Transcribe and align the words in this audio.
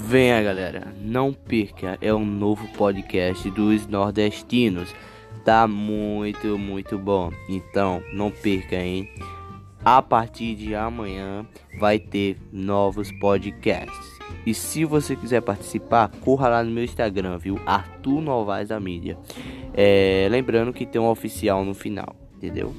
Venha 0.00 0.40
galera, 0.40 0.94
não 1.02 1.32
perca, 1.32 1.98
é 2.00 2.14
um 2.14 2.24
novo 2.24 2.66
podcast 2.68 3.50
dos 3.50 3.86
nordestinos. 3.88 4.94
Tá 5.44 5.66
muito, 5.66 6.56
muito 6.56 6.96
bom. 6.96 7.30
Então, 7.48 8.00
não 8.12 8.30
perca, 8.30 8.76
hein? 8.76 9.10
A 9.84 10.00
partir 10.00 10.54
de 10.54 10.74
amanhã 10.74 11.44
vai 11.80 11.98
ter 11.98 12.38
novos 12.52 13.10
podcasts. 13.18 14.18
E 14.46 14.54
se 14.54 14.84
você 14.84 15.16
quiser 15.16 15.42
participar, 15.42 16.08
corra 16.20 16.48
lá 16.48 16.62
no 16.62 16.70
meu 16.70 16.84
Instagram, 16.84 17.36
viu? 17.36 17.60
Arthur 17.66 18.20
Novaes 18.20 18.68
da 18.68 18.78
Mídia. 18.78 19.18
É, 19.74 20.28
lembrando 20.30 20.72
que 20.72 20.86
tem 20.86 21.00
um 21.00 21.08
oficial 21.08 21.64
no 21.64 21.74
final, 21.74 22.14
entendeu? 22.36 22.72